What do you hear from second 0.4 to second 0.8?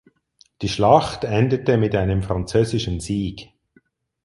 Die